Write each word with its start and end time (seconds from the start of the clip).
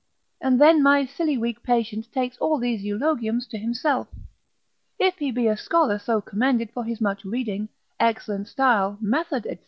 And 0.41 0.59
then 0.59 0.81
my 0.81 1.05
silly 1.05 1.37
weak 1.37 1.61
patient 1.61 2.11
takes 2.11 2.35
all 2.39 2.57
these 2.57 2.81
eulogiums 2.81 3.47
to 3.49 3.57
himself; 3.59 4.07
if 4.97 5.15
he 5.19 5.29
be 5.29 5.45
a 5.45 5.55
scholar 5.55 5.99
so 5.99 6.21
commended 6.21 6.71
for 6.71 6.83
his 6.83 6.99
much 6.99 7.23
reading, 7.23 7.69
excellent 7.99 8.47
style, 8.47 8.97
method, 8.99 9.43
&c. 9.47 9.59